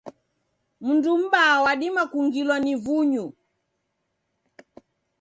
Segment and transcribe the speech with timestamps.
[0.85, 3.25] Mndu m'baa wadima kungilwa ni vunyu.